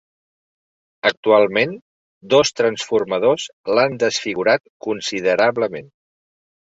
[1.09, 1.75] Actualment,
[2.33, 5.93] dos transformadors l'han desfigurat considerablement.